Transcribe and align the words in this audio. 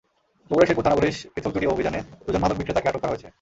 বগুড়ার 0.51 0.67
শেরপুর 0.67 0.85
থানা-পুলিশ 0.85 1.15
পৃথক 1.33 1.51
দুটি 1.51 1.67
অভিযানে 1.67 1.99
দুজন 2.23 2.41
মাদক 2.41 2.57
বিক্রেতাকে 2.57 2.89
আটক 2.89 3.01
করা 3.01 3.11
হয়েছে। 3.11 3.27